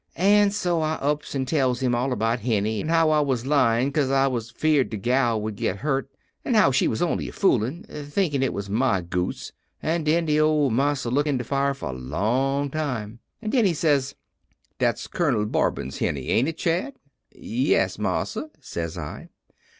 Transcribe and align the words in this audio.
An' 0.15 0.49
so 0.49 0.81
I 0.81 0.93
ups 0.93 1.35
an' 1.35 1.45
tells 1.45 1.79
him 1.79 1.93
all 1.93 2.11
about 2.11 2.39
Henny, 2.39 2.81
an' 2.81 2.89
how 2.89 3.11
I 3.11 3.19
was 3.19 3.45
lyin' 3.45 3.91
'case 3.91 4.09
I 4.09 4.25
was 4.25 4.49
'feared 4.49 4.89
de 4.89 4.97
gal 4.97 5.39
would 5.39 5.55
git 5.55 5.75
hurt, 5.75 6.09
an' 6.43 6.55
how 6.55 6.71
she 6.71 6.87
was 6.87 7.03
on'y 7.03 7.27
a 7.27 7.31
foolin', 7.31 7.83
thinkin' 8.09 8.41
it 8.41 8.51
was 8.51 8.67
my 8.67 9.01
goose; 9.01 9.51
an' 9.79 10.05
den 10.05 10.25
de 10.25 10.39
ole 10.41 10.71
marsa 10.71 11.11
look 11.11 11.27
in 11.27 11.37
de 11.37 11.43
fire 11.43 11.75
for 11.75 11.89
a 11.89 11.93
long 11.93 12.71
time, 12.71 13.19
an' 13.43 13.51
den 13.51 13.63
he 13.65 13.75
says: 13.75 14.15
"'Dat's 14.79 15.05
Colonel 15.05 15.45
Barbour's 15.45 15.99
Henny, 15.99 16.29
ain't 16.29 16.47
it, 16.47 16.57
Chad?' 16.57 16.95
"'Yes, 17.35 17.99
marsa,' 17.99 18.49
says 18.59 18.97
I. 18.97 19.29